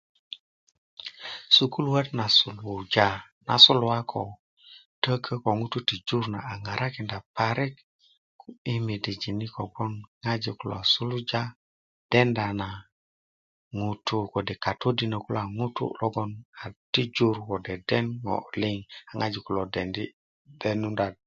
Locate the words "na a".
6.33-6.53